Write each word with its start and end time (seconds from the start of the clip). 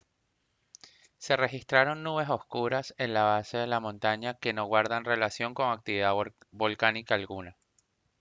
se 1.19 1.37
registraron 1.37 2.01
nubes 2.01 2.27
oscuras 2.27 2.95
en 2.97 3.13
la 3.13 3.21
base 3.21 3.57
de 3.59 3.67
la 3.67 3.79
montaña 3.79 4.33
que 4.33 4.51
no 4.51 4.65
guardan 4.65 5.05
relación 5.05 5.53
con 5.53 5.69
actividad 5.69 6.15
volcánica 6.49 7.13
alguna 7.13 7.55